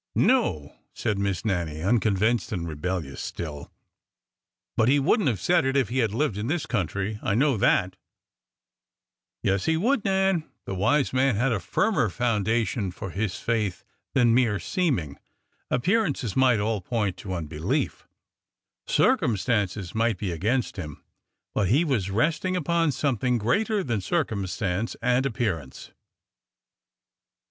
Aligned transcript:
No," 0.15 0.79
said 0.95 1.19
Miss 1.19 1.45
Nannie, 1.45 1.83
unconvinced 1.83 2.51
and 2.51 2.67
rebellious 2.67 3.21
still;" 3.21 3.71
but 4.75 4.87
he 4.89 4.97
would 4.99 5.19
n't 5.21 5.27
have 5.27 5.39
said 5.39 5.63
it 5.63 5.77
if 5.77 5.89
he 5.89 5.99
had 5.99 6.11
lived 6.11 6.39
in 6.39 6.47
this 6.47 6.65
country. 6.65 7.19
I 7.21 7.35
know 7.35 7.55
that!" 7.57 7.95
''Yes, 9.45 9.65
he 9.65 9.77
would, 9.77 10.03
Nan. 10.03 10.43
The 10.65 10.73
wise 10.73 11.13
man 11.13 11.35
had 11.35 11.51
a 11.51 11.59
firmer 11.59 12.09
foundation 12.09 12.89
for 12.89 13.11
his 13.11 13.35
faith 13.35 13.83
than 14.15 14.33
mere 14.33 14.59
seeming. 14.59 15.19
Appearances 15.69 16.35
might 16.35 16.59
all 16.59 16.81
point 16.81 17.15
to 17.17 17.35
unbelief; 17.35 18.07
circumstances 18.87 19.93
might 19.93 20.17
be 20.17 20.31
against 20.31 20.77
him; 20.77 21.03
but 21.53 21.67
he 21.69 21.83
was 21.85 22.09
resting 22.09 22.55
upon 22.55 22.91
something 22.91 23.37
greater 23.37 23.83
than 23.83 24.01
circumstance 24.01 24.95
and 24.99 25.27
appearance." 25.27 25.91